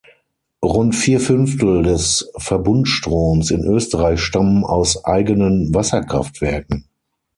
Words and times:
Rund 0.65 0.95
vier 0.95 1.19
Fünftel 1.19 1.83
des 1.83 2.31
Verbund-Stroms 2.35 3.51
in 3.51 3.63
Österreich 3.63 4.19
stammen 4.19 4.63
aus 4.63 5.05
eigenen 5.05 5.75
Wasserkraftwerken. 5.75 6.85